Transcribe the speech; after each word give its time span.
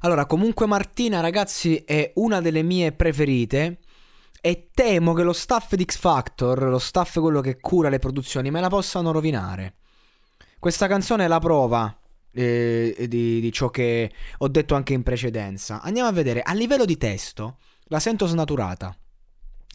Allora, 0.00 0.26
comunque 0.26 0.66
Martina, 0.66 1.20
ragazzi, 1.20 1.76
è 1.78 2.12
una 2.16 2.40
delle 2.40 2.62
mie 2.62 2.92
preferite. 2.92 3.78
E 4.40 4.70
temo 4.72 5.14
che 5.14 5.24
lo 5.24 5.32
staff 5.32 5.74
di 5.74 5.84
X 5.84 5.96
Factor, 5.98 6.62
lo 6.62 6.78
staff 6.78 7.18
quello 7.18 7.40
che 7.40 7.58
cura 7.58 7.88
le 7.88 7.98
produzioni, 7.98 8.52
me 8.52 8.60
la 8.60 8.68
possano 8.68 9.10
rovinare. 9.10 9.74
Questa 10.60 10.86
canzone 10.86 11.24
è 11.24 11.28
la 11.28 11.40
prova 11.40 11.98
eh, 12.32 13.06
di, 13.08 13.40
di 13.40 13.52
ciò 13.52 13.68
che 13.68 14.12
ho 14.38 14.48
detto 14.48 14.76
anche 14.76 14.92
in 14.92 15.02
precedenza. 15.02 15.82
Andiamo 15.82 16.08
a 16.08 16.12
vedere, 16.12 16.42
a 16.42 16.52
livello 16.52 16.84
di 16.84 16.96
testo, 16.96 17.58
la 17.86 17.98
sento 17.98 18.26
snaturata. 18.26 18.96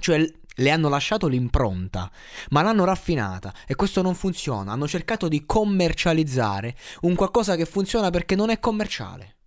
Cioè, 0.00 0.28
le 0.56 0.70
hanno 0.70 0.88
lasciato 0.88 1.28
l'impronta, 1.28 2.10
ma 2.50 2.62
l'hanno 2.62 2.84
raffinata 2.84 3.54
e 3.64 3.76
questo 3.76 4.02
non 4.02 4.16
funziona. 4.16 4.72
Hanno 4.72 4.88
cercato 4.88 5.28
di 5.28 5.46
commercializzare 5.46 6.74
un 7.02 7.14
qualcosa 7.14 7.54
che 7.54 7.64
funziona 7.64 8.10
perché 8.10 8.34
non 8.34 8.50
è 8.50 8.58
commerciale. 8.58 9.37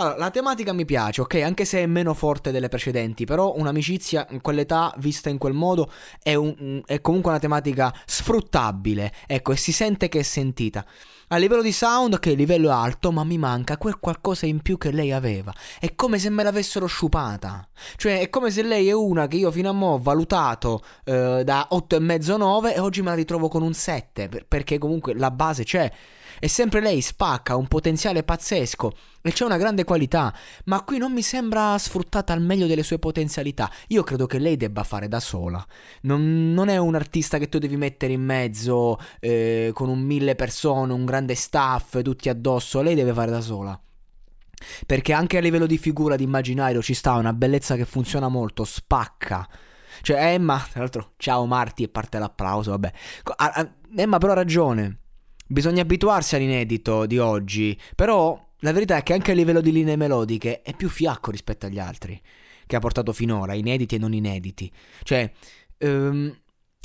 Allora, 0.00 0.16
la 0.16 0.30
tematica 0.30 0.72
mi 0.72 0.84
piace, 0.84 1.22
ok, 1.22 1.34
anche 1.42 1.64
se 1.64 1.80
è 1.80 1.86
meno 1.86 2.14
forte 2.14 2.52
delle 2.52 2.68
precedenti, 2.68 3.24
però 3.24 3.54
un'amicizia 3.56 4.28
in 4.30 4.40
quell'età 4.40 4.94
vista 4.98 5.28
in 5.28 5.38
quel 5.38 5.54
modo 5.54 5.90
è, 6.22 6.36
un, 6.36 6.82
è 6.86 7.00
comunque 7.00 7.30
una 7.30 7.40
tematica 7.40 7.92
sfruttabile, 8.06 9.12
ecco, 9.26 9.50
e 9.50 9.56
si 9.56 9.72
sente 9.72 10.08
che 10.08 10.20
è 10.20 10.22
sentita. 10.22 10.86
A 11.30 11.36
livello 11.36 11.62
di 11.62 11.72
sound, 11.72 12.14
ok, 12.14 12.26
livello 12.26 12.70
alto, 12.70 13.10
ma 13.10 13.24
mi 13.24 13.38
manca 13.38 13.76
quel 13.76 13.98
qualcosa 13.98 14.46
in 14.46 14.62
più 14.62 14.78
che 14.78 14.92
lei 14.92 15.10
aveva. 15.10 15.52
È 15.80 15.92
come 15.96 16.20
se 16.20 16.30
me 16.30 16.44
l'avessero 16.44 16.86
sciupata. 16.86 17.68
Cioè, 17.96 18.20
è 18.20 18.30
come 18.30 18.52
se 18.52 18.62
lei 18.62 18.88
è 18.88 18.92
una 18.92 19.26
che 19.26 19.36
io 19.36 19.50
fino 19.50 19.68
a 19.68 19.72
mo' 19.72 19.94
ho 19.94 19.98
valutato 19.98 20.80
eh, 21.04 21.42
da 21.44 21.68
8,5-9 21.72 22.74
e 22.76 22.78
oggi 22.78 23.02
me 23.02 23.08
la 23.08 23.14
ritrovo 23.16 23.48
con 23.48 23.62
un 23.62 23.74
7, 23.74 24.46
perché 24.46 24.78
comunque 24.78 25.14
la 25.14 25.32
base 25.32 25.64
c'è. 25.64 25.90
E 26.40 26.48
sempre 26.48 26.80
lei 26.80 27.00
spacca, 27.00 27.56
un 27.56 27.66
potenziale 27.66 28.22
pazzesco 28.22 28.92
e 29.20 29.32
c'è 29.32 29.44
una 29.44 29.56
grande 29.56 29.84
qualità, 29.88 30.34
ma 30.66 30.82
qui 30.82 30.98
non 30.98 31.14
mi 31.14 31.22
sembra 31.22 31.78
sfruttata 31.78 32.34
al 32.34 32.42
meglio 32.42 32.66
delle 32.66 32.82
sue 32.82 32.98
potenzialità. 32.98 33.70
Io 33.88 34.02
credo 34.02 34.26
che 34.26 34.38
lei 34.38 34.58
debba 34.58 34.84
fare 34.84 35.08
da 35.08 35.18
sola. 35.18 35.64
Non, 36.02 36.52
non 36.52 36.68
è 36.68 36.76
un 36.76 36.94
artista 36.94 37.38
che 37.38 37.48
tu 37.48 37.58
devi 37.58 37.78
mettere 37.78 38.12
in 38.12 38.22
mezzo 38.22 38.98
eh, 39.18 39.70
con 39.72 39.88
un 39.88 40.00
mille 40.00 40.34
persone, 40.34 40.92
un 40.92 41.06
grande 41.06 41.34
staff, 41.34 42.02
tutti 42.02 42.28
addosso. 42.28 42.82
Lei 42.82 42.94
deve 42.94 43.14
fare 43.14 43.30
da 43.30 43.40
sola. 43.40 43.80
Perché 44.84 45.14
anche 45.14 45.38
a 45.38 45.40
livello 45.40 45.66
di 45.66 45.78
figura, 45.78 46.16
di 46.16 46.24
immaginario, 46.24 46.82
ci 46.82 46.92
sta 46.92 47.14
una 47.14 47.32
bellezza 47.32 47.76
che 47.76 47.86
funziona 47.86 48.28
molto, 48.28 48.64
spacca. 48.64 49.48
Cioè, 50.02 50.32
Emma, 50.34 50.62
tra 50.70 50.80
l'altro, 50.80 51.12
ciao 51.16 51.46
Marti 51.46 51.84
e 51.84 51.88
parte 51.88 52.18
l'applauso, 52.18 52.72
vabbè. 52.72 52.92
Emma 53.96 54.18
però 54.18 54.32
ha 54.32 54.34
ragione. 54.36 54.98
Bisogna 55.46 55.80
abituarsi 55.80 56.36
all'inedito 56.36 57.06
di 57.06 57.18
oggi, 57.18 57.78
però 57.94 58.38
la 58.60 58.72
verità 58.72 58.96
è 58.96 59.02
che 59.02 59.12
anche 59.12 59.32
a 59.32 59.34
livello 59.34 59.60
di 59.60 59.72
linee 59.72 59.96
melodiche 59.96 60.62
è 60.62 60.74
più 60.74 60.88
fiacco 60.88 61.30
rispetto 61.30 61.66
agli 61.66 61.78
altri 61.78 62.20
che 62.66 62.76
ha 62.76 62.80
portato 62.80 63.12
finora, 63.12 63.54
inediti 63.54 63.94
e 63.96 63.98
non 63.98 64.12
inediti. 64.12 64.70
Cioè, 65.02 65.32
um, 65.78 66.32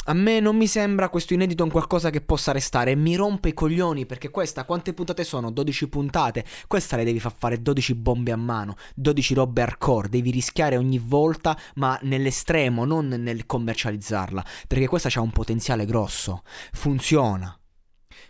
a 0.05 0.13
me 0.13 0.39
non 0.39 0.57
mi 0.57 0.67
sembra 0.67 1.09
questo 1.09 1.33
inedito 1.33 1.63
un 1.63 1.69
qualcosa 1.69 2.09
che 2.09 2.19
possa 2.19 2.51
restare 2.51 2.93
mi 2.93 3.15
rompe 3.15 3.49
i 3.49 3.53
coglioni 3.53 4.05
perché 4.05 4.29
questa 4.29 4.65
quante 4.65 4.93
puntate 4.93 5.23
sono? 5.23 5.49
12 5.49 5.87
puntate. 5.87 6.43
Questa 6.67 6.97
le 6.97 7.03
devi 7.03 7.19
far 7.19 7.33
fare 7.37 7.61
12 7.61 7.95
bombe 7.95 8.31
a 8.31 8.35
mano, 8.35 8.75
12 8.95 9.33
robe 9.33 9.61
hardcore, 9.61 10.09
devi 10.09 10.31
rischiare 10.31 10.77
ogni 10.77 10.99
volta, 10.99 11.57
ma 11.75 11.97
nell'estremo, 12.03 12.85
non 12.85 13.07
nel 13.07 13.45
commercializzarla, 13.45 14.43
perché 14.67 14.87
questa 14.87 15.09
ha 15.13 15.21
un 15.21 15.31
potenziale 15.31 15.85
grosso. 15.85 16.43
Funziona. 16.71 17.57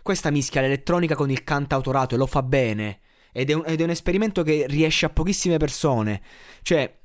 Questa 0.02 0.30
mischia 0.30 0.60
l'elettronica 0.60 1.14
con 1.14 1.30
il 1.30 1.44
cantautorato 1.44 2.14
e 2.14 2.18
lo 2.18 2.26
fa 2.26 2.42
bene. 2.42 3.00
Ed 3.36 3.50
è, 3.50 3.52
un, 3.52 3.64
ed 3.66 3.80
è 3.80 3.84
un 3.84 3.90
esperimento 3.90 4.44
che 4.44 4.66
riesce 4.68 5.06
a 5.06 5.10
pochissime 5.10 5.56
persone. 5.56 6.22
Cioè, 6.62 7.00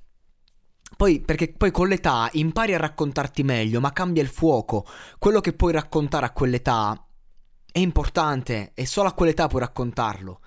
poi, 0.95 1.21
perché 1.21 1.53
poi 1.53 1.71
con 1.71 1.87
l'età 1.87 2.29
impari 2.33 2.75
a 2.75 2.77
raccontarti 2.77 3.41
meglio, 3.41 3.79
ma 3.79 3.91
cambia 3.91 4.21
il 4.21 4.29
fuoco. 4.29 4.85
Quello 5.17 5.41
che 5.41 5.53
puoi 5.53 5.73
raccontare 5.73 6.27
a 6.27 6.31
quell'età 6.31 7.03
è 7.71 7.79
importante 7.79 8.71
e 8.75 8.85
solo 8.85 9.07
a 9.07 9.13
quell'età 9.13 9.47
puoi 9.47 9.61
raccontarlo. 9.61 10.41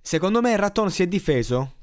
Secondo 0.00 0.40
me 0.40 0.52
il 0.52 0.58
Raton 0.58 0.90
si 0.90 1.02
è 1.02 1.08
difeso 1.08 1.74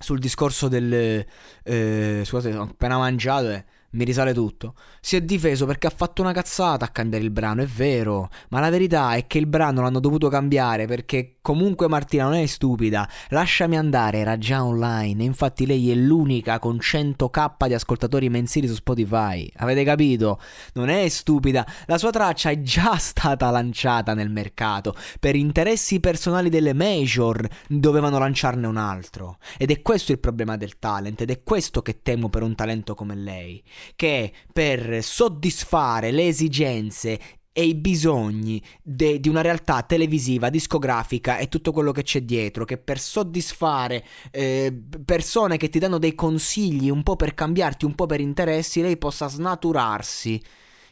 sul 0.00 0.18
discorso 0.18 0.68
del... 0.68 1.26
Eh, 1.62 2.22
scusate, 2.24 2.56
ho 2.56 2.62
appena 2.62 2.96
mangiato 2.96 3.50
e 3.50 3.64
mi 3.90 4.04
risale 4.04 4.32
tutto. 4.32 4.74
Si 5.00 5.16
è 5.16 5.22
difeso 5.22 5.66
perché 5.66 5.86
ha 5.86 5.90
fatto 5.90 6.22
una 6.22 6.32
cazzata 6.32 6.84
a 6.84 6.88
cambiare 6.88 7.24
il 7.24 7.30
brano, 7.30 7.62
è 7.62 7.66
vero, 7.66 8.30
ma 8.48 8.60
la 8.60 8.70
verità 8.70 9.14
è 9.14 9.26
che 9.26 9.38
il 9.38 9.46
brano 9.46 9.82
l'hanno 9.82 10.00
dovuto 10.00 10.28
cambiare 10.28 10.86
perché 10.86 11.33
comunque 11.44 11.88
Martina 11.88 12.24
non 12.24 12.36
è 12.36 12.46
stupida. 12.46 13.06
Lasciami 13.28 13.76
andare, 13.76 14.16
era 14.16 14.38
già 14.38 14.64
online, 14.64 15.22
infatti 15.22 15.66
lei 15.66 15.90
è 15.90 15.94
l'unica 15.94 16.58
con 16.58 16.78
100k 16.80 17.66
di 17.66 17.74
ascoltatori 17.74 18.30
mensili 18.30 18.66
su 18.66 18.72
Spotify. 18.72 19.46
Avete 19.56 19.84
capito? 19.84 20.40
Non 20.72 20.88
è 20.88 21.06
stupida, 21.10 21.66
la 21.84 21.98
sua 21.98 22.08
traccia 22.10 22.48
è 22.48 22.62
già 22.62 22.96
stata 22.96 23.50
lanciata 23.50 24.14
nel 24.14 24.30
mercato. 24.30 24.96
Per 25.20 25.36
interessi 25.36 26.00
personali 26.00 26.48
delle 26.48 26.72
major 26.72 27.46
dovevano 27.68 28.18
lanciarne 28.18 28.66
un 28.66 28.78
altro. 28.78 29.36
Ed 29.58 29.70
è 29.70 29.82
questo 29.82 30.12
il 30.12 30.20
problema 30.20 30.56
del 30.56 30.78
talent 30.78 31.20
ed 31.20 31.30
è 31.30 31.42
questo 31.42 31.82
che 31.82 32.00
temo 32.00 32.30
per 32.30 32.42
un 32.42 32.54
talento 32.54 32.94
come 32.94 33.14
lei 33.14 33.62
che 33.96 34.32
per 34.50 35.02
soddisfare 35.02 36.10
le 36.10 36.26
esigenze 36.26 37.18
e 37.56 37.64
i 37.64 37.76
bisogni 37.76 38.60
de- 38.82 39.20
di 39.20 39.28
una 39.28 39.40
realtà 39.40 39.82
televisiva, 39.82 40.50
discografica 40.50 41.38
e 41.38 41.48
tutto 41.48 41.70
quello 41.70 41.92
che 41.92 42.02
c'è 42.02 42.22
dietro, 42.22 42.64
che 42.64 42.78
per 42.78 42.98
soddisfare 42.98 44.04
eh, 44.32 44.76
persone 45.04 45.56
che 45.56 45.68
ti 45.68 45.78
danno 45.78 45.98
dei 45.98 46.16
consigli 46.16 46.90
un 46.90 47.04
po' 47.04 47.14
per 47.14 47.32
cambiarti, 47.32 47.84
un 47.84 47.94
po' 47.94 48.06
per 48.06 48.20
interessi, 48.20 48.82
lei 48.82 48.96
possa 48.96 49.28
snaturarsi 49.28 50.42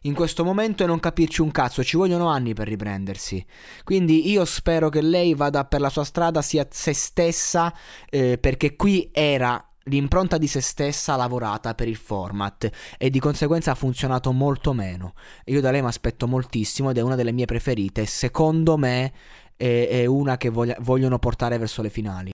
in 0.02 0.14
questo 0.14 0.44
momento 0.44 0.84
e 0.84 0.86
non 0.86 1.00
capirci 1.00 1.42
un 1.42 1.50
cazzo, 1.50 1.82
ci 1.82 1.96
vogliono 1.96 2.28
anni 2.28 2.54
per 2.54 2.68
riprendersi. 2.68 3.44
Quindi 3.82 4.30
io 4.30 4.44
spero 4.44 4.88
che 4.88 5.02
lei 5.02 5.34
vada 5.34 5.64
per 5.64 5.80
la 5.80 5.90
sua 5.90 6.04
strada, 6.04 6.42
sia 6.42 6.64
se 6.70 6.92
stessa, 6.92 7.74
eh, 8.08 8.38
perché 8.38 8.76
qui 8.76 9.10
era 9.12 9.71
l'impronta 9.84 10.38
di 10.38 10.46
se 10.46 10.60
stessa 10.60 11.16
lavorata 11.16 11.74
per 11.74 11.88
il 11.88 11.96
format 11.96 12.70
e 12.98 13.10
di 13.10 13.18
conseguenza 13.18 13.72
ha 13.72 13.74
funzionato 13.74 14.32
molto 14.32 14.72
meno. 14.72 15.14
Io 15.46 15.60
da 15.60 15.70
lei 15.70 15.80
mi 15.80 15.88
aspetto 15.88 16.26
moltissimo 16.26 16.90
ed 16.90 16.98
è 16.98 17.00
una 17.00 17.16
delle 17.16 17.32
mie 17.32 17.46
preferite. 17.46 18.06
Secondo 18.06 18.76
me 18.76 19.12
è, 19.56 19.88
è 19.90 20.06
una 20.06 20.36
che 20.36 20.48
voglia, 20.48 20.76
vogliono 20.80 21.18
portare 21.18 21.58
verso 21.58 21.82
le 21.82 21.90
finali. 21.90 22.30